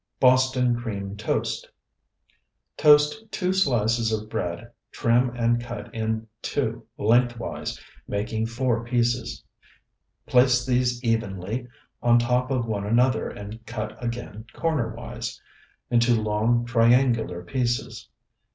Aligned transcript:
BOSTON 0.19 0.81
CREAM 0.81 1.15
TOAST 1.15 1.69
Toast 2.75 3.23
two 3.31 3.53
slices 3.53 4.11
of 4.11 4.31
bread, 4.31 4.71
trim 4.91 5.29
and 5.35 5.61
cut 5.61 5.93
in 5.93 6.25
two 6.41 6.87
lengthwise, 6.97 7.79
making 8.07 8.47
four 8.47 8.83
pieces. 8.83 9.43
Place 10.25 10.65
these 10.65 11.03
evenly 11.03 11.67
on 12.01 12.17
top 12.17 12.49
of 12.49 12.65
one 12.65 12.87
another 12.87 13.29
and 13.29 13.63
cut 13.67 14.03
again 14.03 14.45
cornerwise, 14.55 15.39
into 15.91 16.19
long 16.19 16.65
triangular 16.65 17.43
pieces. 17.43 18.09